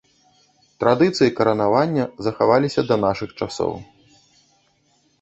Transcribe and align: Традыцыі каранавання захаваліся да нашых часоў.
Традыцыі 0.83 1.35
каранавання 1.41 2.03
захаваліся 2.31 2.81
да 2.91 2.95
нашых 3.05 3.39
часоў. 3.39 3.73